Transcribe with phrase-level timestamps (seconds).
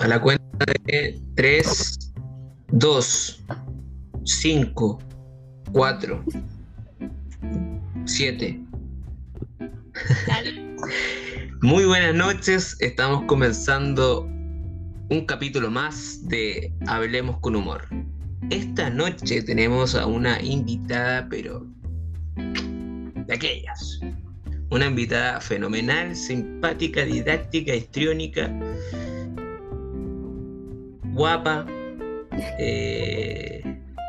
[0.00, 2.12] A la cuenta de 3,
[2.68, 3.44] 2,
[4.24, 4.98] 5,
[5.72, 6.24] 4,
[8.06, 8.60] 7.
[11.60, 14.22] Muy buenas noches, estamos comenzando
[15.10, 17.86] un capítulo más de Hablemos con Humor.
[18.48, 21.66] Esta noche tenemos a una invitada, pero
[22.36, 24.00] de aquellas.
[24.70, 28.50] Una invitada fenomenal, simpática, didáctica, histriónica,
[31.12, 31.66] guapa.
[32.58, 33.62] Eh,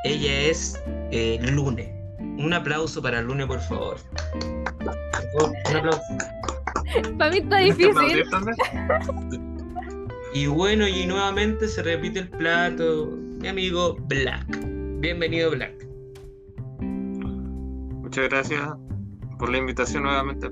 [0.04, 1.94] ella es eh, Lune.
[2.20, 3.98] Un aplauso para Lune, por favor.
[5.36, 6.02] Un aplauso.
[7.18, 8.23] Para mí está difícil.
[10.34, 13.08] Y bueno, y nuevamente se repite el plato.
[13.42, 14.45] Mi amigo Black.
[15.00, 15.86] Bienvenido, Black.
[16.80, 18.62] Muchas gracias
[19.38, 20.48] por la invitación nuevamente.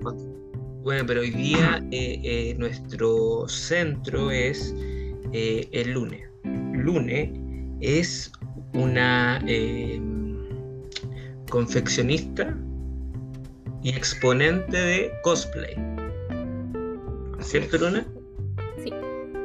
[0.83, 4.75] Bueno, pero hoy día eh, eh, nuestro centro es
[5.31, 6.28] eh, el lunes.
[6.89, 7.31] Lune
[7.81, 8.31] es
[8.73, 9.43] una
[11.49, 12.57] confeccionista
[13.83, 15.75] y exponente de cosplay.
[17.39, 18.05] ¿Cierto, Luna?
[18.83, 18.91] Sí,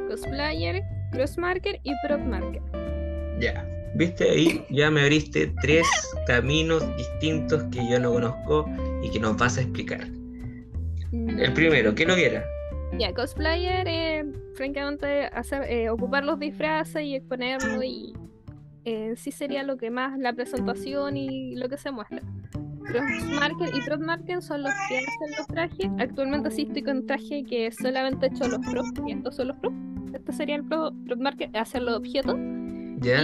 [0.09, 2.61] cosplayer, crossmarker y propmarker.
[3.39, 5.87] Ya, viste ahí, ya me abriste tres
[6.27, 8.65] caminos distintos que yo no conozco
[9.03, 10.07] y que nos vas a explicar.
[11.11, 12.45] El primero, ¿qué lo que era?
[12.97, 18.13] Ya, cosplayer, eh, francamente, hacer, eh, ocupar los disfraces y exponerlo y
[18.85, 22.21] eh, sí sería lo que más, la presentación y lo que se muestra.
[22.85, 25.89] Crossmarker y Propmarker son los que hacen los trajes.
[25.99, 29.57] Actualmente sí estoy con traje que solamente he hecho los pros, y estos son los
[29.57, 29.73] pros.
[30.13, 32.37] Este sería el pro, Propmarker, hacer los objetos.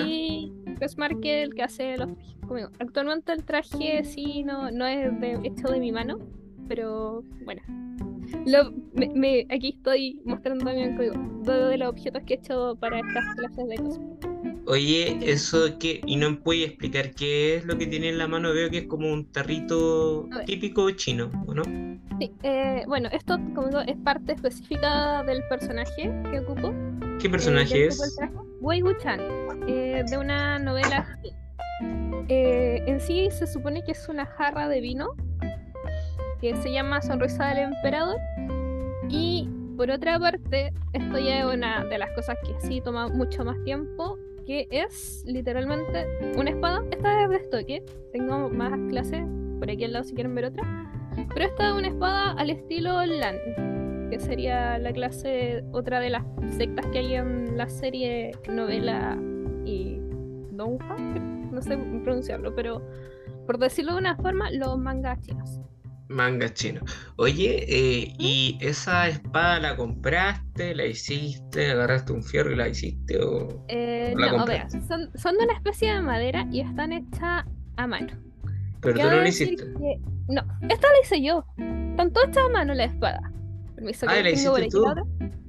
[0.06, 2.42] Y Crossmarker el que hace los trajes
[2.80, 6.20] Actualmente el traje sí no, no es hecho de mi mano,
[6.68, 7.62] pero bueno.
[8.46, 11.14] Lo, me, aquí estoy mostrando también código
[11.70, 14.32] de los objetos que he hecho para estas clases de cosplay.
[14.68, 18.54] Oye, eso que, y no puede explicar qué es lo que tiene en la mano,
[18.54, 21.64] veo que es como un tarrito típico chino, no?
[22.20, 26.74] Sí, eh, bueno, esto como digo, es parte específica del personaje que ocupo.
[27.20, 28.18] ¿Qué personaje eh, es?
[28.62, 29.20] Wei Wuchan,
[29.68, 31.20] eh, de una novela.
[32.28, 35.16] Eh, en sí se supone que es una jarra de vino
[36.42, 38.18] que se llama Sonrisa del Emperador.
[39.10, 39.48] Y
[39.78, 43.64] por otra parte, esto ya es una de las cosas que sí toma mucho más
[43.64, 46.84] tiempo que es literalmente una espada.
[46.92, 47.86] Esta es de estoque.
[48.12, 49.24] Tengo más clases
[49.60, 50.92] por aquí al lado si quieren ver otra.
[51.34, 56.24] Pero esta es una espada al estilo Lan, que sería la clase, otra de las
[56.58, 59.18] sectas que hay en la serie novela
[59.66, 60.00] y
[60.52, 62.82] Donja, no sé pronunciarlo, pero
[63.46, 65.60] por decirlo de una forma, los mangas chinos.
[66.12, 66.82] Manga chino.
[67.18, 73.20] Oye, eh, ¿y esa espada la compraste, la hiciste, agarraste un fierro y la hiciste
[73.22, 77.46] o, eh, la no, vea, son, son, de una especie de madera y están hechas
[77.78, 78.14] a mano.
[78.82, 79.66] Pero tú no la hiciste.
[80.28, 81.46] No, esta la hice yo.
[81.58, 83.32] Están todas hechas a mano la espada.
[83.76, 84.86] Permiso, ah, ¿la hiciste tú?
[85.20, 85.41] Sí.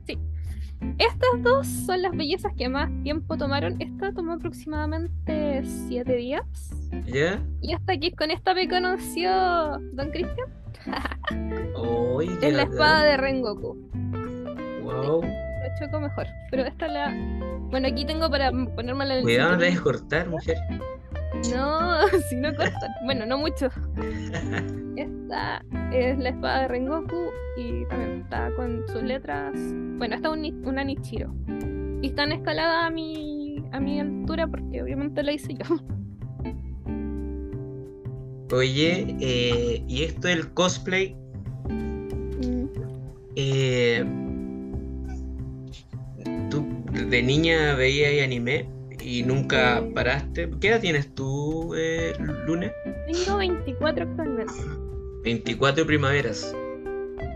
[0.98, 3.80] Estas dos son las bellezas que más tiempo tomaron.
[3.80, 6.42] Esta tomó aproximadamente siete días.
[7.06, 7.42] ¿Ya?
[7.60, 9.30] Y hasta aquí con esta me conoció
[9.92, 10.48] Don Cristian.
[12.42, 13.76] es la espada de Rengoku.
[14.82, 15.22] Wow.
[15.22, 16.26] la choco mejor.
[16.50, 17.12] Pero esta la.
[17.70, 19.22] Bueno, aquí tengo para ponerme en el.
[19.22, 20.56] Cuidado, no te dejes cortar, mujer.
[21.50, 22.92] No, si no cortan.
[23.04, 23.69] Bueno, no mucho.
[24.97, 29.53] Esta es la espada de Rengoku y también está con sus letras.
[29.97, 31.34] Bueno, esta es una Nichiro.
[32.03, 35.76] Y está en escalada a mi, a mi altura porque obviamente la hice yo.
[38.54, 41.16] Oye, eh, ¿y esto del cosplay?
[41.70, 42.66] Mm.
[43.36, 44.04] Eh,
[46.50, 48.69] ¿Tú de niña veías anime
[49.05, 50.51] y nunca paraste?
[50.61, 52.15] ¿Qué edad tienes tú, eh,
[52.47, 52.73] Lune?
[53.11, 54.53] Tengo 24 actualmente.
[55.25, 56.55] 24 primaveras.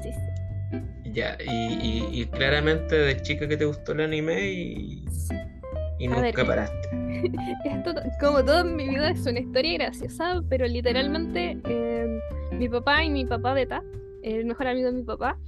[0.02, 1.12] Sí, sí.
[1.12, 5.04] Ya, y, claramente de chica que te gustó el anime y,
[5.98, 6.88] y nunca paraste.
[7.64, 12.20] Esto, como todo en mi vida, es una historia graciosa, pero literalmente em,
[12.58, 13.82] mi papá y mi papá beta,
[14.22, 15.38] el mejor amigo de mi papá,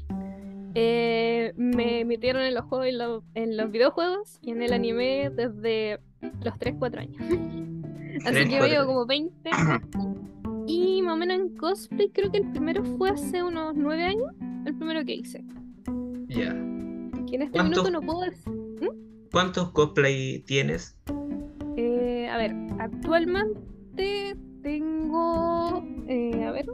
[0.74, 6.54] eh, me metieron en los juegos en, los videojuegos y en el anime desde los
[6.54, 7.16] 3-4 años.
[8.24, 9.50] Así que veo como 20.
[10.70, 14.34] Y más o menos en cosplay, creo que el primero fue hace unos 9 años,
[14.66, 15.42] el primero que hice.
[16.28, 16.52] Ya.
[17.26, 18.52] Que en este minuto no puedo decir.
[18.52, 19.30] ¿Mm?
[19.32, 20.94] ¿Cuántos cosplay tienes?
[21.78, 25.82] Eh, a ver, actualmente tengo.
[26.06, 26.66] Eh, a ver.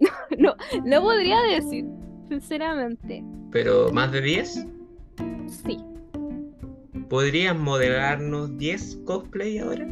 [0.38, 0.54] no,
[0.86, 1.84] no podría decir,
[2.30, 3.22] sinceramente.
[3.50, 4.66] ¿Pero más de 10?
[7.08, 9.86] ¿Podrías modelarnos 10 cosplay ahora?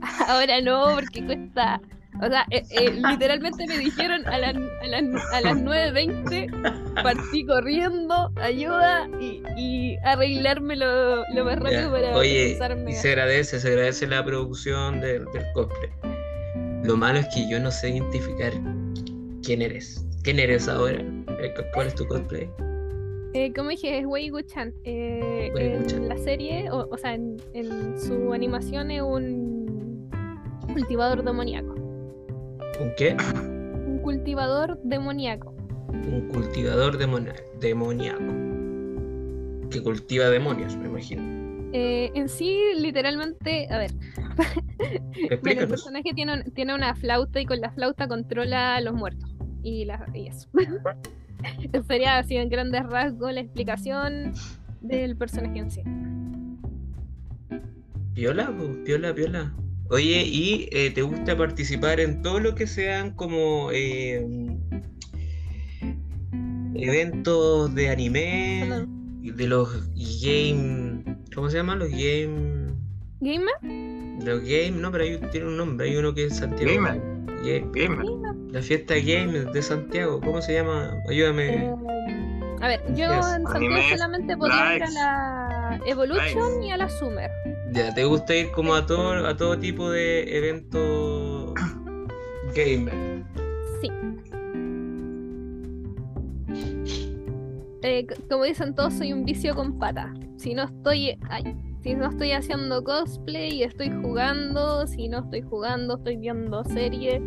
[0.28, 1.80] Ahora no, porque cuesta.
[2.22, 7.44] O sea, eh, eh, literalmente me dijeron a, las a, las- a las 9.20 partí
[7.44, 11.90] corriendo, ayuda y, y arreglarme lo, lo más rápido Ya.
[11.90, 12.56] para Oye,
[12.88, 15.90] y se agradece, se agradece la producción del, del cosplay.
[16.84, 18.52] Lo malo es que yo no sé identificar
[19.42, 20.06] quién eres.
[20.22, 20.98] ¿Quién eres ahora?
[20.98, 22.48] Cu- ¿Cuál es tu cosplay?
[23.34, 24.72] Eh, como dije, es Wei Wuchan.
[24.84, 30.08] Eh, en la serie, o, o sea, en, en su animación es un
[30.72, 31.74] cultivador demoníaco.
[32.80, 33.16] ¿Un qué?
[33.86, 35.50] Un cultivador demoníaco.
[35.90, 38.22] Un cultivador demoníaco.
[39.68, 41.22] Que cultiva demonios, me imagino.
[41.72, 43.90] Eh, en sí, literalmente, a ver,
[45.42, 49.28] bueno, el personaje tiene, tiene una flauta y con la flauta controla a los muertos.
[49.64, 50.48] Y, la, y eso.
[51.88, 54.32] Sería así en grandes rasgos la explicación
[54.80, 55.82] del personaje en sí.
[58.12, 59.54] Viola, pues, viola, viola.
[59.90, 64.26] Oye, ¿y eh, te gusta participar en todo lo que sean como eh,
[66.74, 68.86] eventos de anime,
[69.20, 69.68] de los
[70.22, 71.04] game,
[71.34, 71.80] ¿cómo se llaman?
[71.80, 72.72] Los game,
[73.20, 74.24] ¿Gamer?
[74.24, 76.72] los game, no, pero hay, tiene un nombre, hay uno que es Santiago.
[76.72, 77.13] Gamer.
[77.44, 78.04] Game- Gamer.
[78.50, 80.94] la fiesta game de Santiago, ¿cómo se llama?
[81.08, 81.54] Ayúdame.
[81.66, 81.74] Eh,
[82.60, 83.34] a ver, yo Yes.
[83.36, 87.30] en Santiago solamente podía ir a la Evolution y a la Summer.
[87.72, 91.52] Ya, ¿te gusta ir como a todo, a todo tipo de eventos
[92.54, 92.94] gamer?
[93.82, 93.90] Sí.
[97.82, 100.12] Eh, como dicen todos, soy un vicio con pata.
[100.36, 101.54] Si no estoy, ay,
[101.84, 104.86] si no estoy haciendo cosplay, estoy jugando.
[104.86, 107.22] Si no estoy jugando, estoy viendo serie.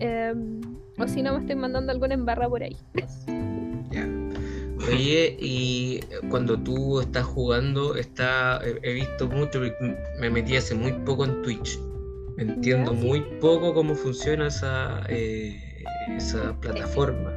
[0.00, 0.60] em,
[0.98, 2.76] o si no, me estoy mandando alguna embarra por ahí.
[4.88, 6.00] Oye, y
[6.30, 9.60] cuando tú estás jugando, está, he- visto mucho,
[10.20, 11.78] me metí hace muy poco en Twitch.
[12.38, 12.98] Entiendo sí.
[13.06, 15.84] muy poco cómo funciona esa, eh,
[16.16, 17.35] esa plataforma.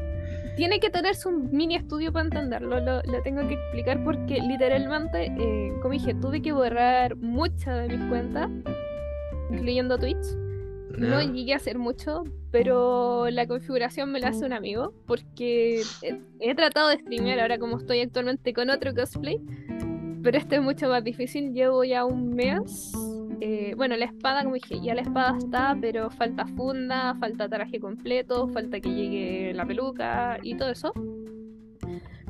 [0.59, 5.27] Tiene que tenerse un mini estudio para entenderlo, lo, lo tengo que explicar porque literalmente,
[5.39, 8.50] eh, como dije, tuve que borrar muchas de mis cuentas,
[9.50, 10.17] incluyendo Twitch.
[10.97, 16.19] No llegué a hacer mucho, pero la configuración me la hace un amigo, porque he,
[16.41, 19.39] he tratado de streamear ahora como estoy actualmente con otro cosplay,
[20.21, 22.91] pero este es mucho más difícil, llevo ya un mes.
[23.41, 27.80] Eh, bueno, la espada, como dije, ya la espada está, pero falta funda, falta traje
[27.80, 30.94] completo, falta que llegue la peluca y todo eso.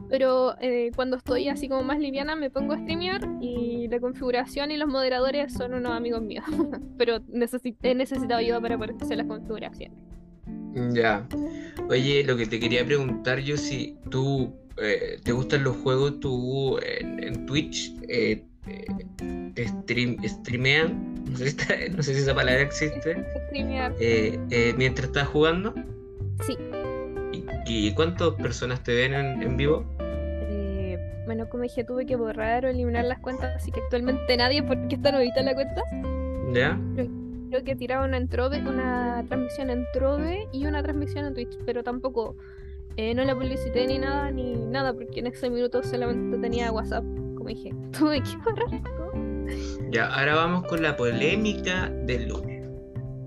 [0.10, 4.72] Pero eh, cuando estoy así como más liviana me pongo a streamear y la configuración
[4.72, 6.46] y los moderadores son unos amigos míos.
[6.98, 7.20] Pero
[7.84, 9.98] he necesitado ayuda para poder hacer las configuraciones.
[10.94, 11.28] Ya.
[11.90, 16.80] Oye, lo que te quería preguntar yo, si tú eh, te gustan los juegos, tú
[16.80, 22.22] en, en Twitch eh, eh, te stream, streamean, no sé, si está- no sé si
[22.22, 25.74] esa palabra existe, eh, eh, mientras estás jugando.
[26.46, 26.58] sí.
[27.32, 29.86] ¿Y, y cuántas personas te ven en, en vivo?
[30.00, 34.64] Eh, bueno, como dije, tuve que borrar o eliminar las cuentas, así que actualmente nadie,
[34.64, 35.84] porque está nuevita la cuenta.
[36.54, 36.80] ¿Ya?
[37.50, 41.58] Creo que tiraba una en Trove, una transmisión en Trove y una transmisión en Twitch,
[41.66, 42.36] pero tampoco
[42.98, 47.04] eh, no la publicité ni nada, ni nada, porque en ese minuto solamente tenía WhatsApp,
[47.50, 47.74] como dije.
[47.98, 48.38] Tuve que
[48.84, 49.92] todo.
[49.92, 52.68] Ya, ahora vamos con la polémica del lunes.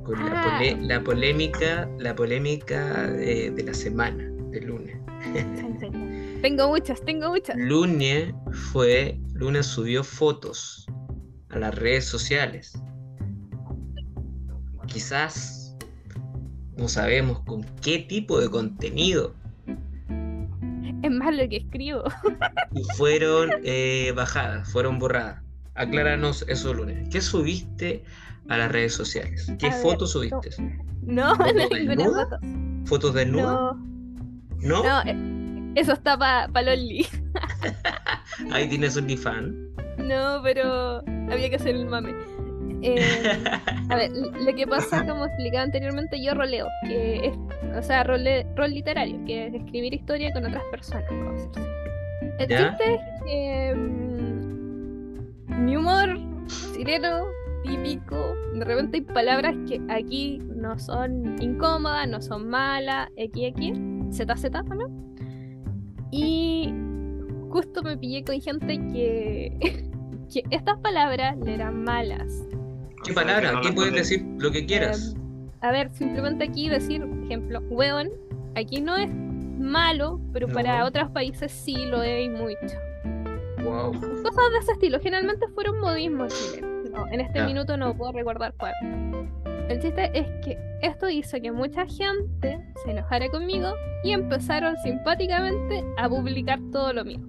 [0.05, 0.59] Con la, Ah.
[0.59, 4.99] pole- la polémica, la polémica de la semana, del lunes.
[6.43, 7.57] Tengo muchas, tengo muchas.
[7.57, 8.35] Lunes
[8.73, 10.87] fue, Lunes subió fotos
[11.51, 12.73] a las redes sociales.
[14.87, 15.77] Quizás
[16.77, 19.35] no sabemos con qué tipo de contenido
[21.03, 22.05] Es más lo que escribo.
[22.75, 25.43] y fueron eh, bajadas, fueron borradas.
[25.75, 27.09] Acláranos eso lunes.
[27.11, 28.05] ¿Qué subiste
[28.49, 29.51] a las redes sociales?
[29.59, 30.51] ¿Qué A ver, fotos subiste?
[31.03, 32.39] No, ¿Foto no ninguna foto.
[32.85, 33.47] ¿Fotos desnudas?
[33.47, 33.75] No,
[34.61, 34.83] ¿No?
[34.85, 37.07] no, eh, eso está para pa Loli.
[38.53, 39.57] Ahí tienes un fan.
[39.99, 42.15] No, pero había que hacer el mame.
[42.83, 42.99] Eh,
[43.89, 44.11] a ver,
[44.47, 47.37] lo que pasa, como explicaba anteriormente, yo roleo, que es,
[47.77, 51.61] o sea, role- rol literario, que es escribir historia con otras personas, decirse.
[52.39, 56.19] El chiste es que mm, mi humor
[56.75, 57.25] chileno,
[57.63, 63.79] típico, de repente hay palabras que aquí no son incómodas, no son malas, XX,
[64.11, 65.15] ZZ también.
[66.11, 66.75] Y
[67.51, 69.53] justo me pillé con gente que,
[70.33, 72.33] que estas palabras le eran malas.
[73.05, 73.59] ¿Qué palabra?
[73.59, 75.15] Aquí puedes decir lo que quieras.
[75.15, 78.11] Em, a ver, simplemente aquí decir, por ejemplo, weón,
[78.57, 79.09] aquí no es
[79.59, 80.87] malo, pero para No.
[80.87, 82.77] otros países sí lo es mucho.
[83.63, 83.93] Wow.
[83.93, 84.99] Cosas de ese estilo.
[85.01, 86.91] Generalmente fueron modismos chilenos.
[86.91, 88.73] No, en este minuto no puedo recordar cuál.
[89.69, 93.73] El chiste es que esto hizo que mucha gente se enojara conmigo
[94.05, 97.21] y empezaron simpáticamente a publicar todo lo mío.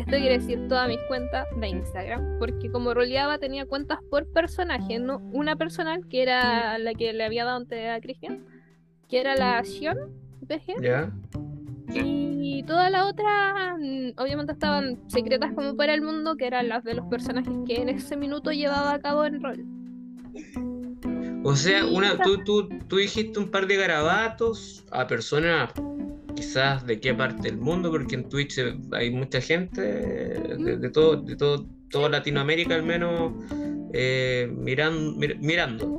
[0.00, 4.98] Esto quiere decir todas mis cuentas de Instagram, porque como roleaba tenía cuentas por personaje,
[4.98, 8.42] no una personal que era la que le había dado antes a Cristian,
[9.10, 9.98] que era la Sion
[10.48, 11.12] PG,
[11.92, 16.82] y todas las otras mm, obviamente estaban secretas como para el mundo, que eran las
[16.82, 19.66] de los personajes que en ese minuto llevaba a cabo el rol.
[21.44, 25.70] O sea, una, tú, tú, tú dijiste un par de garabatos a personas
[26.34, 28.58] quizás de qué parte del mundo, porque en Twitch
[28.92, 33.32] hay mucha gente de, de todo, de todo, toda Latinoamérica al menos
[33.92, 35.98] eh, miran- mir- mirando.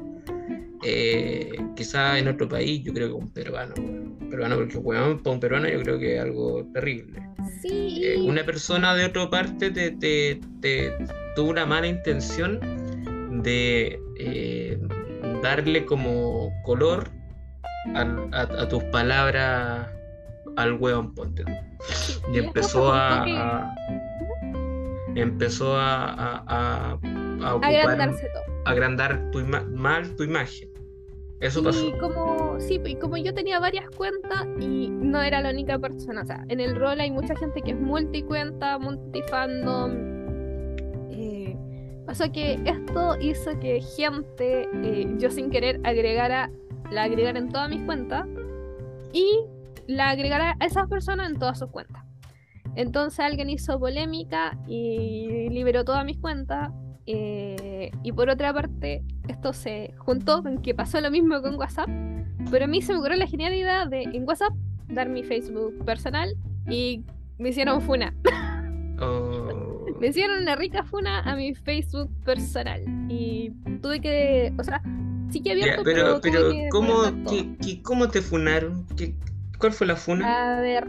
[0.84, 3.74] Eh, quizás en otro país, yo creo que un peruano,
[4.30, 7.22] peruano, porque weón, para un peruano yo creo que es algo terrible.
[7.62, 10.92] Sí, Eh, una persona de otra parte te, te- te
[11.36, 12.60] tuvo una mala intención
[13.44, 14.00] de
[15.44, 17.10] darle como color
[17.96, 19.88] a tus palabras
[20.58, 21.44] al hueón ponte.
[22.34, 23.76] Y empezó a, a-
[25.16, 28.44] empezó a, a, a- a ocupar- agrandarse todo.
[28.66, 29.40] agrandar tu
[29.76, 30.70] mal tu imagen.
[31.40, 31.98] Eso Y pasó.
[32.00, 36.26] como, sí, y como yo tenía varias cuentas y no era la única persona, o
[36.26, 39.92] sea, en el rol hay mucha gente que es multicuenta, multifandom.
[41.10, 41.58] Eh,
[42.06, 46.52] pasó que esto hizo que gente, eh, yo sin querer, agregara,
[46.92, 48.28] la agregara en todas mis cuentas
[49.12, 49.40] y
[49.92, 52.04] la agregara a esas personas en todas sus cuentas.
[52.76, 56.72] Entonces alguien hizo polémica y liberó todas mis cuentas.
[57.08, 61.90] eh, y por otra parte, esto se juntó con que pasó lo mismo con WhatsApp.
[62.50, 64.54] Pero a mí se me ocurrió la genial idea de en WhatsApp
[64.88, 66.30] dar mi Facebook personal
[66.70, 67.04] y
[67.38, 68.14] me hicieron funa.
[69.00, 72.82] Oh, Me hicieron una rica funa a mi Facebook personal.
[73.10, 74.54] Y tuve que.
[74.60, 74.82] O sea,
[75.30, 76.94] sí que ya, abierto, pero, pero que ¿cómo,
[77.30, 78.86] qué- ¿cómo te funaron?
[78.96, 79.16] ¿Qué-
[79.62, 80.58] ¿Cuál fue la funa?
[80.58, 80.88] A ver,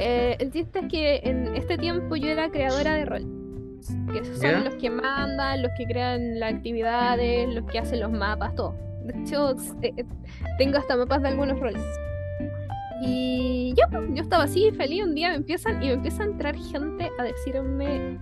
[0.00, 3.26] eh, el chiste es que en este tiempo yo era creadora de rol.
[4.12, 4.58] Que son ¿Ya?
[4.58, 8.74] los que mandan, los que crean las actividades, los que hacen los mapas, todo.
[9.04, 10.04] De hecho, eh, eh,
[10.58, 11.82] tengo hasta mapas de algunos roles.
[13.02, 16.26] Y yo, pues, yo estaba así, feliz, un día me empiezan y me empieza a
[16.26, 18.18] entrar gente a decirme,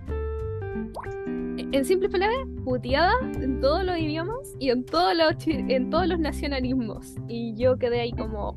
[1.57, 6.19] en simples palabras, puteadas en todos los idiomas y en todos los, en todos los
[6.19, 7.15] nacionalismos.
[7.29, 8.55] Y yo quedé ahí como,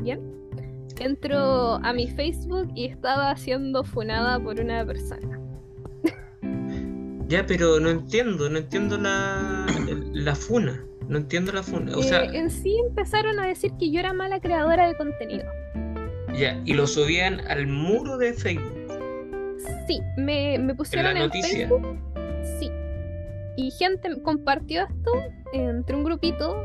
[0.00, 0.43] ¿bien?
[0.98, 5.40] Entro a mi Facebook y estaba siendo funada por una persona.
[7.28, 9.66] Ya, pero no entiendo, no entiendo la,
[10.12, 10.84] la funa.
[11.08, 11.96] No entiendo la funa.
[11.96, 15.44] O sea, Eh, en sí empezaron a decir que yo era mala creadora de contenido.
[16.34, 18.72] ya, y lo subían al muro de Facebook.
[19.86, 21.68] Sí, me, me pusieron en, noticia.
[21.68, 21.98] Facebook.
[22.60, 22.70] Sí.
[23.56, 25.12] Y gente compartió esto
[25.52, 26.56] entre un grupito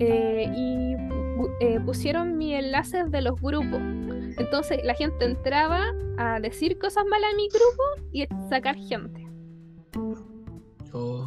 [0.00, 0.94] eh, y
[1.60, 3.80] eh, pusieron mis enlaces de los grupos.
[4.38, 5.84] Entonces la gente entraba
[6.18, 9.26] a decir cosas malas en mi grupo y a sacar gente.
[10.92, 11.26] Oh.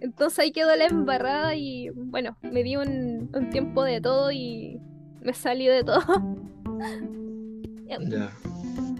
[0.00, 4.80] Entonces ahí quedó la embarrada y bueno, me di un, un tiempo de todo y
[5.22, 6.00] me salí de todo.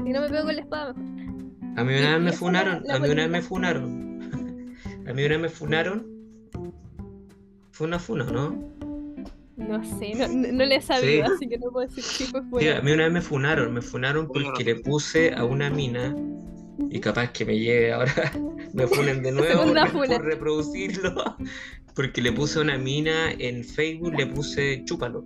[0.05, 0.91] Si no me pego con la espada.
[1.77, 4.05] A mí Y- una vez y me funaron, a mí una vez me funaron.
[5.07, 6.07] A mí una vez me funaron.
[7.73, 8.57] Fue una funa, ¿no?
[9.57, 11.33] No sé, no, no, le he sabido, Sí.
[11.37, 12.79] así que no puedo decir si fue Sí, fuera.
[12.79, 16.15] a mí una vez me funaron, me funaron porque le puse a una mina
[16.91, 18.13] y capaz que me lleve ahora,
[18.75, 20.09] me funen de nuevo por, funa.
[20.17, 21.15] por reproducirlo,
[21.95, 25.25] porque le puse a una mina en Facebook, le puse chúpalo,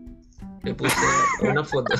[0.62, 0.94] le puse
[1.40, 1.94] una foto.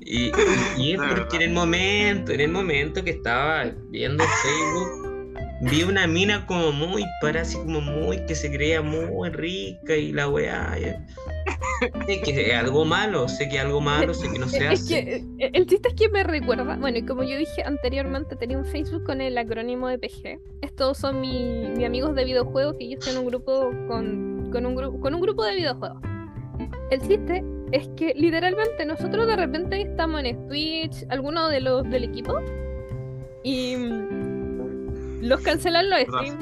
[0.00, 0.32] Y, y-
[0.78, 5.09] y es porque en el momento, en el momento que estaba viendo Facebook,
[5.60, 10.12] vi una mina como muy, para así como muy, que se creía muy rica y
[10.12, 10.76] la weá.
[12.06, 14.82] Sé que es algo malo, sé que es algo malo, sé que no se Es
[14.82, 15.04] hace.
[15.04, 18.58] que eh, el chiste es que me recuerda, bueno, y como yo dije anteriormente, tenía
[18.58, 20.38] un Facebook con el acrónimo de PG.
[20.62, 24.66] Estos son mi- mis amigos de videojuegos que yo estoy en un grupo con, con
[24.66, 26.02] un, gru- con un grupo de videojuegos.
[26.90, 32.04] El chiste es que literalmente nosotros de repente estamos en Twitch, algunos de los del
[32.04, 32.34] equipo,
[33.42, 33.74] y
[35.20, 36.36] los cancelan los streams.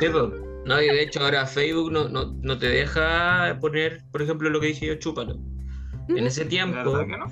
[0.00, 0.32] Sí, po.
[0.66, 4.60] No, y de hecho ahora Facebook no, no, no te deja poner, por ejemplo, lo
[4.60, 5.38] que dije yo, chúpalo.
[6.08, 7.26] En ese ¿De tiempo, no?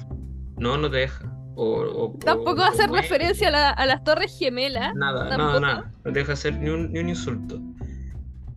[0.59, 1.25] no, no te deja.
[1.55, 4.95] O, o- Tampoco o- hacer o- referencia a, la- a las torres gemelas.
[4.95, 5.93] Nada, nada, nada.
[6.05, 7.59] No te deja hacer ni un, ni un insulto.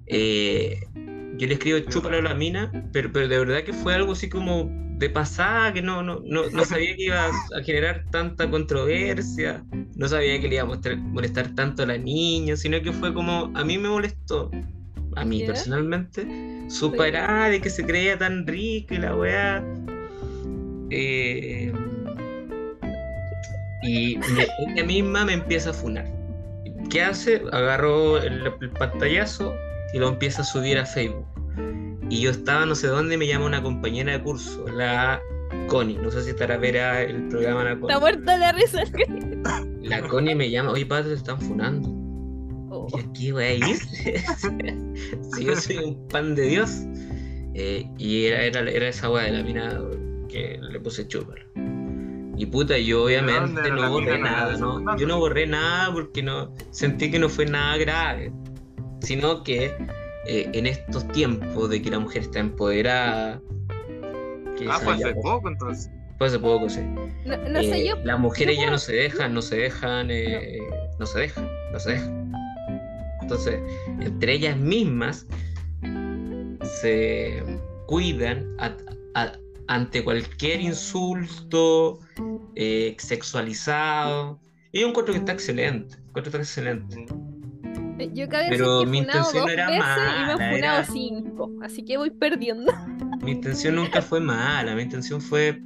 [0.08, 0.80] Eh,
[1.40, 4.30] yo le escribo chúpalo a la mina, pero, pero de verdad que fue algo así
[4.30, 4.70] como
[5.00, 9.64] de pasada, que no, no, no, no sabía que iba a generar tanta controversia,
[9.96, 13.14] no sabía que le iba a mostrar- molestar tanto a la niña, sino que fue
[13.14, 14.52] como, a mí me molestó,
[15.16, 16.28] a mí personalmente,
[16.70, 19.64] su parada de que se creía tan rica y la weá.
[20.92, 21.72] Eh,
[23.84, 26.06] y me- ella misma me empieza a funar.
[26.90, 27.42] ¿Qué hace?
[27.54, 29.54] Agarró el, el pantallazo
[29.94, 31.26] y lo empieza a subir a Facebook.
[32.10, 35.22] Y yo estaba no sé dónde, me llama una compañera de curso, la
[35.68, 35.98] Connie.
[35.98, 38.00] No sé si estará verá el programa la Está Connie.
[38.00, 38.84] muerta la risa.
[39.82, 41.90] La Connie me llama, oye, padre, te están funando.
[42.72, 43.78] Oh, ¿Y aquí voy a ir?
[45.34, 46.82] si yo soy un pan de Dios.
[47.56, 49.82] Eh, y era, era, era esa weá de la mina
[50.30, 51.44] que le puse chúpalo.
[52.38, 54.98] Y puta, yo obviamente ¿Dónde era no borré nada, ¿no?
[54.98, 58.32] Yo no borré nada porque no sentí que no fue nada grave.
[59.02, 59.74] Sino que
[60.28, 63.42] eh, en estos tiempos de que la mujer está empoderada.
[64.58, 65.90] que Ah, ya- hace poco entonces.
[66.18, 66.82] fue hace poco, sí.
[67.26, 67.96] no, no sé Eh, yo.
[68.04, 70.60] Las mujeres yo ya no se dejan, no se dejan, eh,
[71.00, 72.32] no se dejan, no se dejan.
[73.22, 73.62] Entonces,
[74.02, 75.26] entre ellas mismas
[76.82, 77.42] se
[77.88, 78.76] cuidan a-
[79.16, 79.32] a-
[79.68, 82.00] ante cualquier insulto
[82.56, 84.40] eh, sexualizado.
[84.74, 87.06] Y yo encuentro que está excelente, encuentro que está excelente.
[88.14, 90.38] Yo cada vez pero que he mi funado intención dos era veces y me han
[90.38, 91.52] funado era- cinco.
[91.62, 92.72] Así que voy perdiendo.
[93.22, 95.62] Mi intención nunca fue mala, mi intención fue...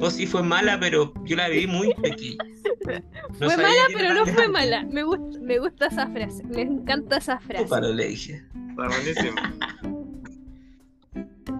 [0.00, 2.36] O sí fue mala, pero yo la viví muy pequeña.
[3.40, 4.84] No fue mala, pero no fue mala.
[4.90, 6.44] Me gusta, me gusta esa frase.
[6.44, 7.64] Me encanta esa frase.
[7.64, 8.42] Chúpalo, le dije.
[8.70, 9.96] Está buenísimo.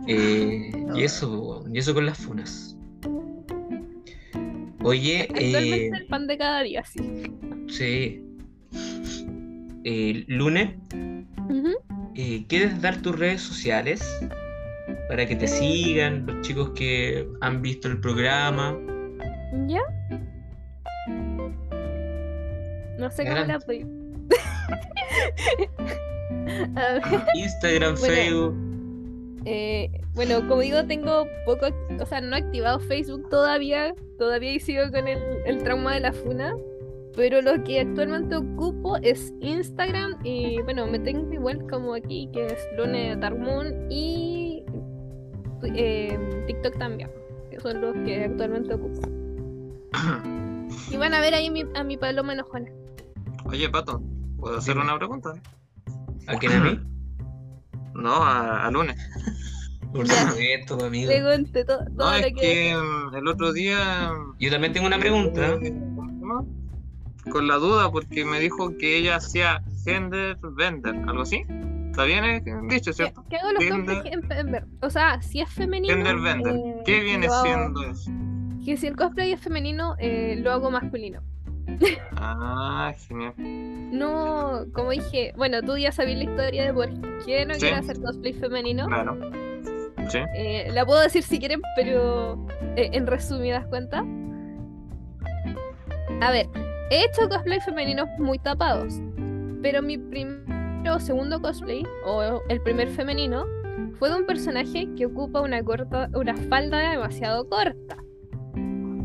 [0.08, 2.76] Eh, y eso, y eso con las funas.
[4.84, 7.00] Oye, Actualmente eh, el pan de cada día, sí.
[7.68, 8.22] sí.
[9.88, 10.26] Eh,
[12.16, 14.18] eh, ¿quieres dar tus redes sociales
[15.08, 18.76] para que te sigan los chicos que han visto el programa?
[19.68, 19.82] ¿Ya?
[22.98, 23.86] No sé cómo la voy.
[26.74, 27.02] A ver,
[27.36, 28.14] Instagram, Bueno.
[28.14, 28.54] Facebook.
[29.44, 31.68] eh, bueno, como digo, tengo poco,
[32.00, 36.12] o sea, no he activado Facebook todavía, todavía sigo con el, el trauma de la
[36.12, 36.56] funa,
[37.16, 42.46] pero lo que actualmente ocupo es Instagram y bueno, me tengo igual como aquí, que
[42.46, 44.62] es Lune Darmoon y
[45.74, 47.10] eh, TikTok también,
[47.50, 49.00] que son los que actualmente ocupo.
[50.90, 52.70] Y van a ver ahí mi- a mi paloma enojona.
[53.46, 54.00] Oye, Pato,
[54.38, 55.32] ¿puedo hacer una pregunta?
[56.28, 56.80] ¿A quién a mí?
[57.94, 58.94] No, a, a lunes.
[59.92, 61.08] Por supuesto, amigo.
[61.10, 62.32] Pregunte to- todo No, lo es que...
[62.34, 64.10] que mm, el otro día.
[64.38, 65.58] Yo también tengo una pregunta.
[67.30, 71.44] Con la duda, porque me dijo que ella hacía gender vender, algo así.
[71.90, 73.24] ¿Está bien eh, dicho, ¿Qué, cierto?
[73.30, 74.64] qué hago los Gender-?
[74.82, 75.94] O sea, si es femenino.
[75.94, 76.54] Gender vender.
[76.54, 78.10] eh, ¿Qué viene hago- siendo eso?
[78.64, 81.20] Que si el cosplay es femenino, eh, lo hago masculino.
[82.16, 83.32] Ah, genial.
[83.38, 86.88] No, como dije, bueno, tú ya sabías la historia de por
[87.24, 87.60] qué no Sí.
[87.60, 88.86] quiero hacer cosplay femenino.
[88.86, 89.18] Claro.
[90.08, 90.18] Sí.
[90.36, 94.04] Eh, la puedo decir si quieren, pero eh, en resumidas cuentas.
[96.20, 96.46] A ver,
[96.90, 99.00] he hecho cosplay femeninos muy tapados,
[99.62, 103.44] pero mi primero o segundo cosplay, o el primer femenino,
[103.98, 107.96] fue de un personaje que ocupa una, corta, una falda demasiado corta.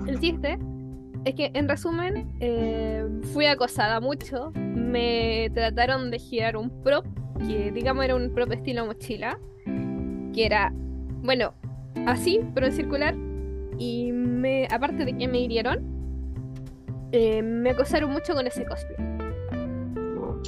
[0.08, 0.60] El chiste
[1.26, 7.06] es que, en resumen, eh, fui acosada mucho, me trataron de girar un prop,
[7.48, 9.40] que digamos era un prop estilo mochila,
[10.34, 10.72] que era
[11.24, 11.54] bueno,
[12.08, 13.16] así, pero en circular.
[13.78, 16.01] Y me, aparte de que me hirieron,
[17.12, 18.98] eh, me acosaron mucho con ese cosplay.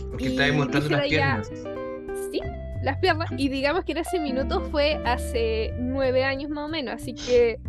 [0.10, 2.28] Porque estáis mostrando las dije, ya, piernas.
[2.32, 2.42] Sí,
[2.84, 3.30] las piernas.
[3.38, 6.96] Y digamos que en ese minuto fue hace nueve años más o menos.
[6.96, 7.60] Así que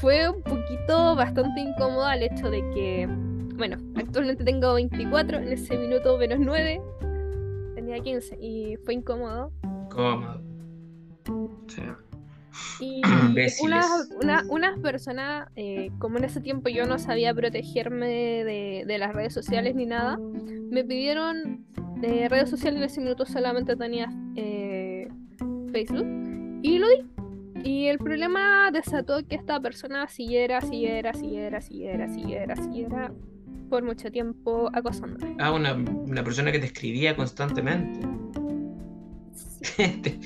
[0.00, 3.06] fue un poquito bastante incómodo el hecho de que,
[3.56, 6.80] bueno, actualmente tengo 24, en ese minuto menos 9,
[7.74, 9.52] tenía 15 y fue incómodo.
[9.90, 10.40] Cómodo.
[11.68, 11.82] Sí.
[12.78, 13.02] Y
[13.62, 18.06] unas, una- unas personas, eh, como en ese tiempo yo no sabía protegerme
[18.44, 21.64] de, de las redes sociales ni nada, me pidieron
[22.02, 25.08] eh, redes sociales en ese minuto solamente tenía eh,
[25.72, 26.06] Facebook
[26.62, 27.04] y lo di.
[27.62, 33.12] Y el problema desató que esta persona siguiera, siguiera, siguiera, siguiera, siguiera, siguiera
[33.68, 35.36] por mucho tiempo acosándome.
[35.38, 38.00] Ah, una, una persona que te escribía constantemente.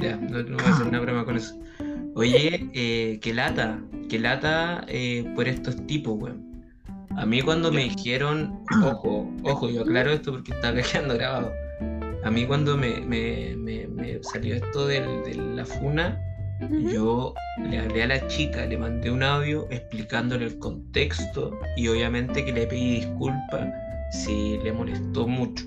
[0.00, 1.54] ya, no, no voy a hacer una broma con eso.
[2.14, 6.48] Oye, eh, qué lata, qué lata eh, por estos tipos, weón.
[7.16, 11.52] A mí cuando me dijeron, ojo, ojo, yo aclaro esto porque está quedando grabado.
[12.24, 16.20] A mí cuando me, me- me- me salió esto del- de la funa.
[16.92, 17.34] Yo
[17.70, 22.52] le hablé a la chica, le mandé un audio explicándole el contexto y obviamente que
[22.52, 23.68] le pedí disculpas
[24.10, 25.64] si le molestó mucho.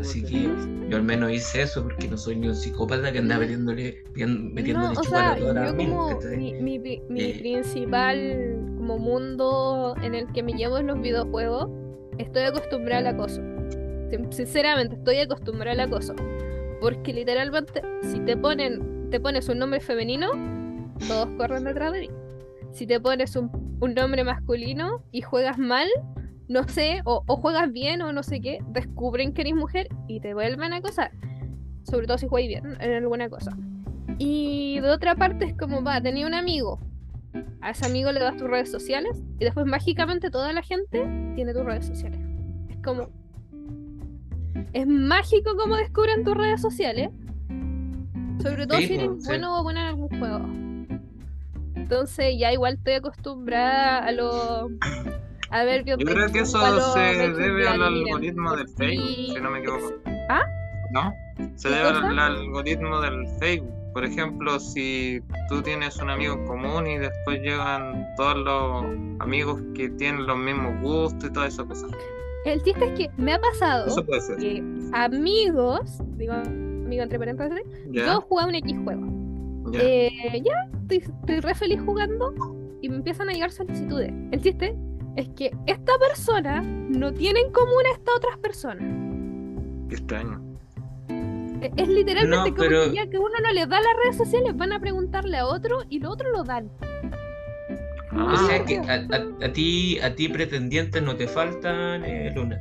[0.00, 0.48] Así que
[0.88, 4.72] yo al menos hice eso porque no soy ni un psicópata que anda metiéndole, metiéndole
[4.72, 6.78] No, o chupada sea, a todas las yo como mi, mi,
[7.08, 7.36] mi Eh.
[7.40, 11.68] principal como mundo en el que me llevo en los videojuegos,
[12.18, 13.40] estoy acostumbrada al acoso.
[14.10, 16.14] Sin- Sinceramente, estoy acostumbrada al acoso.
[16.80, 20.30] Porque literalmente, si te ponen, te pones un nombre femenino,
[21.08, 22.10] todos corren detrás de ti.
[22.72, 25.88] Si te pones un, un nombre masculino y juegas mal,
[26.48, 30.20] no sé, o, o juegas bien o no sé qué, descubren que eres mujer y
[30.20, 31.10] te vuelven a acosar.
[31.82, 33.56] Sobre todo si juegas bien en alguna cosa.
[34.18, 36.80] Y de otra parte es como, va, tenía un amigo.
[37.60, 41.04] A ese amigo le das tus redes sociales y después mágicamente toda la gente
[41.34, 42.20] tiene tus redes sociales.
[42.68, 43.10] Es como...
[44.72, 47.10] Es mágico como descubren tus redes sociales.
[48.40, 49.28] Sobre todo Sí, si eres pues, sí.
[49.28, 50.46] bueno o buena en algún juego.
[51.74, 54.70] Entonces ya igual estoy acostumbrada a lo...
[55.50, 59.58] A ver, Yo creo que eso se debe al algoritmo del Facebook, si no me
[59.60, 59.94] equivoco.
[60.28, 60.42] ¿Ah?
[60.92, 61.12] ¿No?
[61.56, 62.08] Se ¿Qué debe cosa?
[62.08, 63.72] al algoritmo del Facebook.
[63.92, 68.84] Por ejemplo, si tú tienes un amigo en común y después llegan todos los
[69.20, 71.90] amigos que tienen los mismos gustos y todas esas cosas.
[72.44, 74.36] El chiste es que me ha pasado Eso puede ser.
[74.36, 78.06] que amigos, digo amigo entre paréntesis, ¿Ya?
[78.06, 79.06] yo jugaba un X juego.
[79.72, 79.80] ¿Ya?
[79.82, 82.32] Eh, ya, estoy, estoy re feliz jugando
[82.82, 84.12] y me empiezan a llegar solicitudes.
[84.30, 84.76] El chiste
[85.16, 88.84] es que esta persona no tiene en común a estas otras personas.
[89.88, 90.42] Qué extraño.
[91.62, 94.16] E- Es literalmente No, como pero- que ya que uno no les da las redes
[94.16, 96.70] sociales, van a preguntarle a otro y los otros lo dan.
[98.12, 102.32] O Ah, sea que a, a- a ti, a ti pretendientes no te faltan, eh,
[102.34, 102.58] Luna.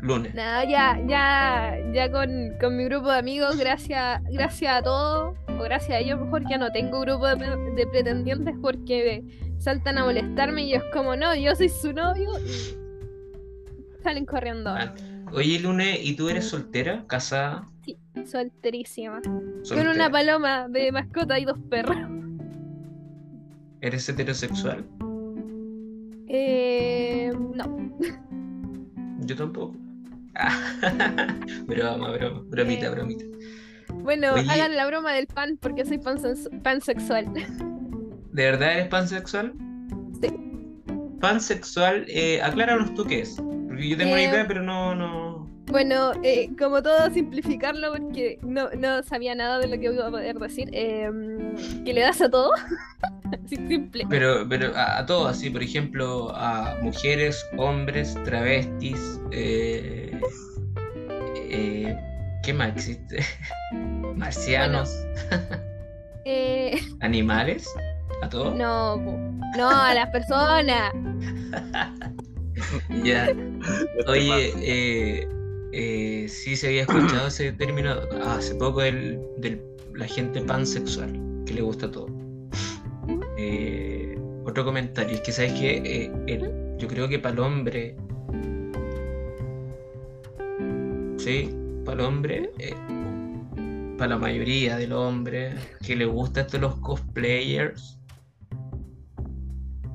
[0.00, 0.28] Luna.
[0.34, 5.62] No, ya, ya, ya con, con mi grupo de amigos, gracias, gracias a todos, o
[5.62, 9.24] gracias a ellos mejor, ya no tengo grupo de pretendientes porque
[9.58, 12.30] saltan a molestarme y yo es como, no, yo soy su novio
[14.02, 14.68] salen corriendo.
[14.70, 14.94] Ah,
[15.32, 17.04] Oye, Luna, ¿y tú eres soltera?
[17.06, 17.66] ¿Casada?
[18.26, 19.22] Solterísima.
[19.22, 21.96] Con una paloma de mascota y dos perros.
[23.80, 24.84] ¿Eres heterosexual?
[26.28, 27.98] Eh, no.
[29.20, 29.74] Yo tampoco.
[31.66, 32.90] Broma, broma, bromita, Eh.
[32.90, 33.24] bromita.
[34.02, 34.50] Bueno, Oye.
[34.50, 35.98] hagan la broma del pan porque soy
[36.62, 37.26] pansexual.
[38.34, 39.54] ¿De verdad eres pansexual?
[40.20, 40.28] Sí.
[41.20, 43.36] Pansexual, eh, acláranos tú qué es.
[43.68, 45.48] Porque yo tengo una Eh, idea, pero no, no.
[45.66, 50.10] Bueno, eh, como todo, simplificarlo porque no, no sabía nada de lo que iba a
[50.10, 50.68] poder decir.
[50.72, 51.10] eh,
[51.84, 52.50] que le das a todo.
[53.44, 54.04] Así simple.
[54.10, 60.12] Pero, pero a, a todo, así, por ejemplo, a mujeres, hombres, travestis, eh,
[61.50, 61.96] eh,
[62.42, 63.24] ¿qué más existe?
[64.16, 64.90] Marcianos,
[67.00, 67.66] animales,
[68.24, 68.96] a no,
[69.56, 70.92] no, a las personas.
[73.02, 73.28] Ya.
[74.06, 75.28] Oye, eh,
[75.72, 77.94] eh, sí se había escuchado ese término
[78.26, 79.60] hace poco del, del-
[79.94, 81.12] la gente pansexual,
[81.46, 82.06] que le gusta todo.
[83.38, 86.10] Eh, otro comentario, es que sabes que
[86.78, 87.96] yo creo que para el hombre,
[91.18, 91.50] sí,
[91.84, 92.74] para el hombre, eh,
[93.98, 97.98] para la mayoría de los hombres que le gusta esto de los cosplayers,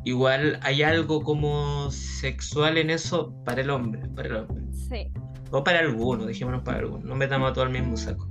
[0.05, 4.63] igual hay algo como sexual en eso para el hombre, para el hombre.
[4.71, 5.11] Sí.
[5.51, 8.27] O para algunos, dejémonos para algunos, no metamos a todo al mismo saco.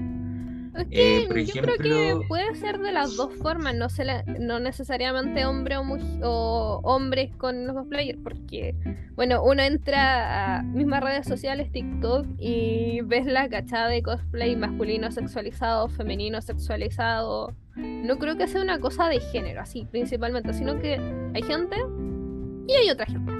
[0.78, 4.04] Es que Eh, por yo creo que puede ser de las dos formas, no, se
[4.04, 8.76] la- no necesariamente hombre o, muj- o hombres con los cosplayers, porque,
[9.16, 15.10] bueno, uno entra a mismas redes sociales, TikTok, y ves la cachada de cosplay masculino
[15.10, 17.52] sexualizado, femenino sexualizado.
[17.78, 20.98] No creo que sea una cosa de género, así, principalmente, sino que
[21.34, 21.76] hay gente
[22.66, 23.32] y hay otra gente.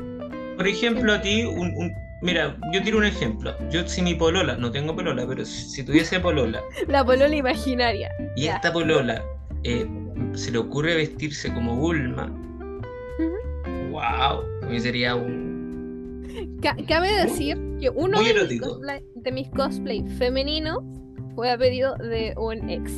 [0.57, 3.55] Por ejemplo, a ti, un, un- mira, yo tiro un ejemplo.
[3.71, 8.11] Yo, si mi polola, no tengo polola, pero si, si tuviese polola, La polola imaginaria.
[8.37, 8.57] y Ya.
[8.57, 9.23] esta polola
[9.65, 9.87] eh,
[10.35, 12.27] se le ocurre vestirse como Bulma,
[13.91, 16.59] wow, a mí sería un.
[16.63, 20.83] Ca- cabe decir que uno de mis, cosplay, de mis cosplay femeninos
[21.35, 22.93] fue a pedido de un ex.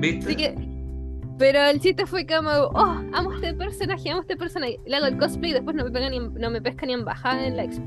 [0.00, 0.26] ¿Viste?
[0.26, 0.54] Así que.
[1.38, 4.78] Pero el chiste fue como, oh, amo este personaje, amo este personaje.
[4.84, 6.92] Le hago el cosplay y después no me, pega ni en- no me pesca ni
[6.92, 7.86] en bajada en la expo.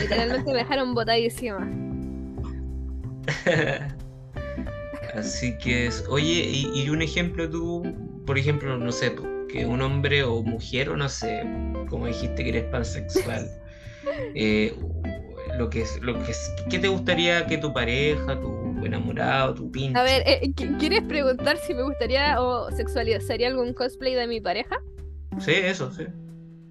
[0.00, 1.68] Literalmente me dejaron botadísima.
[5.14, 6.04] Así que es.
[6.08, 7.82] Oye, y, y un ejemplo tú,
[8.26, 9.14] por ejemplo, no sé,
[9.50, 11.42] que un hombre o mujer, o no sé,
[11.90, 13.46] como dijiste que eres pansexual.
[14.34, 14.74] eh,
[15.58, 18.48] lo que es, lo que es, ¿qué te gustaría que tu pareja, tu
[18.82, 19.98] tu enamorado, tu pinche.
[19.98, 24.40] A ver, eh, ¿qu- ¿quieres preguntar si me gustaría o sexualizaría algún cosplay de mi
[24.40, 24.76] pareja?
[25.38, 26.04] Sí, eso, sí.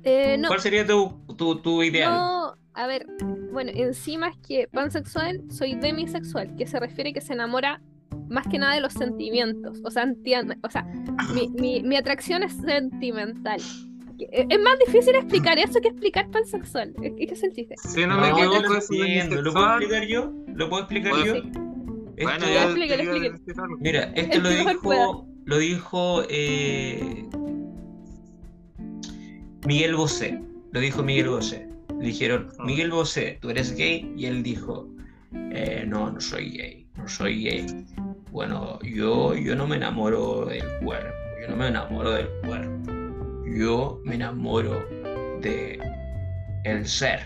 [0.03, 2.11] Eh, no, ¿Cuál sería tu, tu, tu ideal?
[2.11, 3.05] no, a ver,
[3.51, 7.81] bueno, encima es que pansexual soy demisexual, que se refiere que se enamora
[8.29, 10.83] más que nada de los sentimientos, o sea, entiende, o sea,
[11.33, 13.59] mi, mi, mi atracción es sentimental.
[14.19, 16.93] Eh, Es más difícil explicar eso que explicar pansexual.
[17.01, 17.75] ¿Qué qué es el chiste?
[17.77, 19.41] Si no, me equivoco, lo entiendo.
[19.41, 20.31] ¿Lo puedo explicar yo?
[20.53, 21.33] ¿Lo puedo explicar yo?
[21.35, 21.41] Sí.
[22.23, 23.77] Bueno, Esto- algo.
[23.79, 27.25] Mira, esto lo dijo, lo dijo eh,
[29.65, 30.39] Miguel Bosé.
[30.71, 31.67] Lo dijo Miguel Bosé.
[31.99, 32.63] Le dijeron, Ah.
[32.65, 34.11] Miguel Bosé, ¿tú eres gay?
[34.17, 34.87] Y él dijo,
[35.33, 37.65] "Eh, no, no soy gay, no soy gay.
[38.31, 42.91] Bueno, yo, yo no me enamoro del cuerpo, yo no me enamoro del cuerpo.
[43.45, 44.79] Yo me enamoro
[45.41, 45.77] de
[46.63, 47.19] el ser,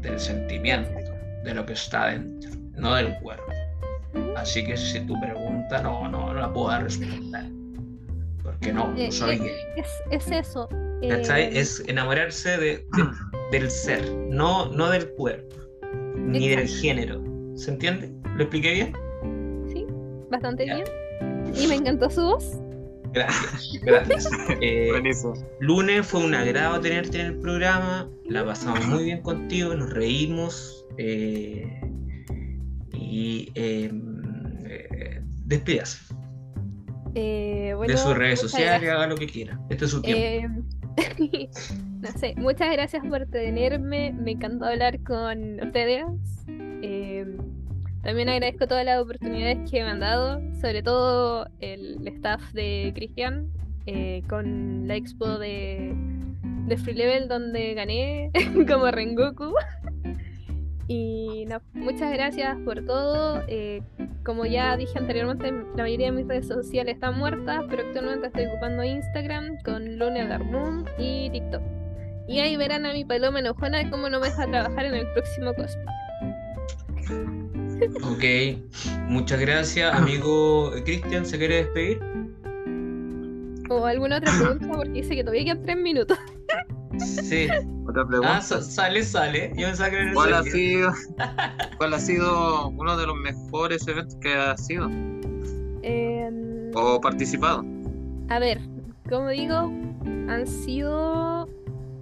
[0.00, 0.90] del sentimiento,
[1.44, 3.47] de lo que está dentro, no del cuerpo.
[4.40, 7.44] Así que si tu pregunta no, no, no la puedo responder.
[8.42, 9.52] Porque no, no soy eh, gay.
[9.76, 10.68] Es, es eso.
[11.02, 11.56] eh, ¿Cachai?
[11.56, 12.84] Es enamorarse de, de-
[13.52, 15.56] del ser, no, no del cuerpo,
[16.16, 17.22] ni del género.
[17.56, 18.12] ¿Se entiende?
[18.36, 18.92] ¿Lo expliqué bien?
[19.72, 19.86] Sí,
[20.30, 20.76] bastante Ya.
[20.76, 20.86] bien.
[21.56, 22.52] Y me encantó su voz.
[23.12, 24.28] Gracias, gracias.
[24.60, 25.32] Eh, Buenísimo.
[25.60, 30.84] lunes fue un agrado tenerte en el programa, la pasamos muy bien contigo, nos reímos
[30.98, 31.80] eh,
[32.92, 33.90] y eh,
[35.48, 36.14] despídase
[37.14, 38.94] Eh, bueno, de sus redes sociales, gracias.
[38.94, 39.58] haga lo que quiera.
[39.70, 40.62] Este es su tiempo.
[40.96, 41.48] Eh,
[42.00, 44.12] no sé, muchas gracias por tenerme.
[44.12, 46.04] Me encantó hablar con ustedes.
[46.82, 47.26] Eh,
[48.02, 53.50] también agradezco todas las oportunidades que me han dado, sobre todo el staff de Cristian,
[53.86, 55.94] eh, con la expo de,
[56.66, 58.30] de Free Level donde gané
[58.68, 59.52] como Rengoku.
[60.88, 63.42] Y no, muchas gracias por todo.
[63.46, 63.82] Eh,
[64.24, 68.46] como ya dije anteriormente, la mayoría de mis redes sociales están muertas, pero actualmente estoy
[68.46, 71.62] ocupando Instagram con Luna Moon y TikTok.
[72.26, 75.54] Y ahí verán a mi paloma enojona cómo no me deja trabajar en el próximo
[75.54, 75.86] cosplay.
[78.02, 78.24] Ok,
[79.06, 81.24] muchas gracias, amigo Cristian.
[81.24, 82.00] ¿Se quiere despedir?
[83.70, 86.18] O alguna otra pregunta, porque dice que todavía quedan tres minutos.
[86.98, 87.46] Sí.
[87.86, 88.40] Otra Ah, pregunta.
[88.40, 89.52] sa- sale, sale.
[89.56, 90.92] Yo era ¿Cuál ha sido,
[91.78, 94.88] ¿Cuál ha sido uno de los mejores eventos que ha sido
[95.82, 97.64] Em, o participado?
[98.28, 98.58] a ver,
[99.08, 99.54] como digo,
[100.28, 101.48] han sido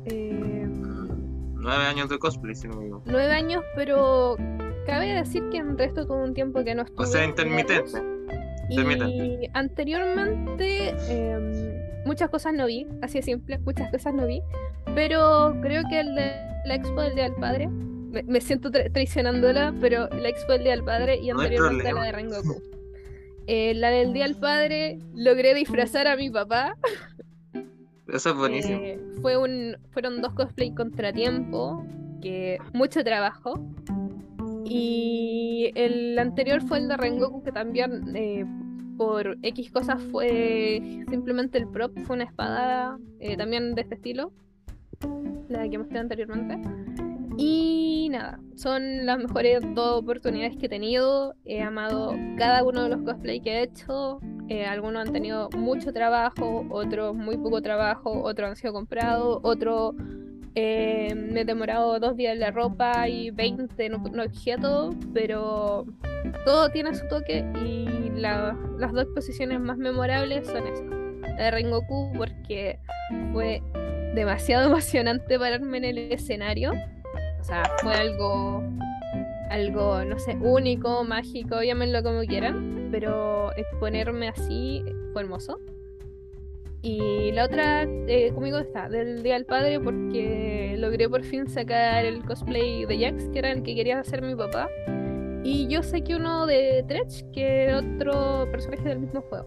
[0.07, 1.07] em,
[1.55, 3.05] Nueve años de cosplay, si no me equivoco.
[3.07, 4.37] nueve años, pero
[4.87, 7.05] cabe decir que en resto tuvo un tiempo que no estuve.
[7.05, 7.91] O sea, en intermitente.
[8.71, 9.15] Intermitente.
[9.45, 14.41] Y anteriormente em, muchas cosas no vi, así de simple, muchas cosas no vi,
[14.97, 16.33] pero creo que el de
[16.65, 20.63] la expo del Día del Padre, me, me siento tra- traicionándola, pero la expo del
[20.65, 22.13] Día del Padre y No anteriormente la de.
[22.13, 22.63] Rengoku.
[23.47, 26.75] Eh, la del Día del Padre logré disfrazar a mi papá.
[28.09, 28.79] Eso es buenísimo.
[28.81, 31.85] Eh, fue un, fueron dos cosplay contratiempo,
[32.23, 33.65] que mucho trabajo.
[34.65, 38.45] Y el anterior fue el de Rengoku, que también eh,
[38.97, 44.33] por X cosas fue simplemente el prop, fue una espada eh, también de este estilo,
[45.49, 46.59] la que mostré anteriormente.
[47.39, 51.35] Y nada, son las mejores dos oportunidades que he tenido.
[51.45, 54.21] He amado cada uno de los cosplay que he hecho.
[54.49, 59.95] Eh, algunos han tenido mucho trabajo, otros muy poco trabajo, otros han sido comprados, otros
[60.55, 65.85] eh, me he demorado dos días en la ropa y 20 en un objeto, pero
[66.47, 70.87] todo tiene su toque y la- las dos posiciones más memorables son esas.
[71.37, 72.79] La de Rengoku porque
[73.33, 73.61] fue
[74.17, 76.73] demasiado emocionante pararme en el escenario.
[77.41, 78.65] O sea, fue algo,
[79.51, 85.61] algo, no sé, único, mágico, llámenlo como quieran, pero exponerme así fue hermoso.
[86.83, 92.05] Y la otra, eh, conmigo está, del Día del Padre, porque logré por fin sacar
[92.05, 94.69] el cosplay de Jax, que era el que quería hacer mi papá.
[95.45, 99.47] Y yo saqué uno de Tretch, que otro personaje del mismo juego.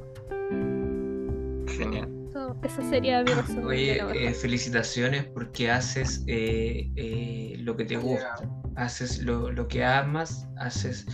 [1.68, 2.19] Genial.
[2.40, 3.66] Eso, eso sería mi resumen.
[3.66, 8.36] Oye, eh, felicitaciones porque haces eh, eh, lo que te gusta,
[8.76, 11.06] haces lo, lo que amas, haces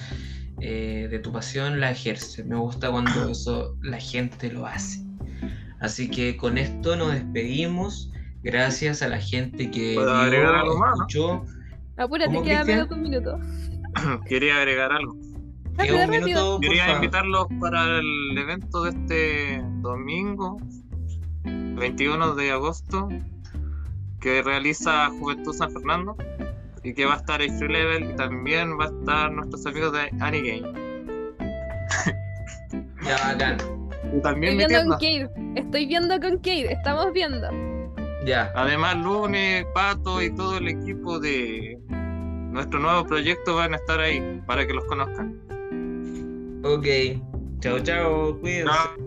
[0.61, 2.45] eh, de tu pasión, la ejerces.
[2.45, 5.03] Me gusta cuando eso la gente lo hace.
[5.79, 8.11] Así que con esto nos despedimos.
[8.43, 11.43] Gracias a la gente que ¿Puedo vio, agregar algo más, no?
[11.97, 13.39] Apúrate, ¿cómo, queda menos de un minuto.
[14.27, 15.17] Quería agregar algo.
[15.77, 20.57] Quería invitarlos para el evento de este domingo,
[21.75, 23.09] 21 de agosto,
[24.19, 26.15] que realiza Juventud San Fernando
[26.83, 30.09] y que va a estar Free Level y también va a estar nuestros amigos de
[30.19, 30.85] Anigame.
[33.05, 33.57] Ya, bacán.
[34.15, 35.29] Y también Estoy viendo con Kate.
[35.55, 36.73] Estoy viendo con Kate.
[36.73, 37.49] Estamos viendo.
[38.25, 38.51] Ya.
[38.55, 41.79] Además, Lunes, Pato y todo el equipo de
[42.51, 45.39] nuestro nuevo proyecto van a estar ahí para que los conozcan.
[46.63, 46.88] Ok.
[47.59, 48.39] Chao, chao.
[48.39, 48.73] Cuídense.
[48.73, 49.04] Chao.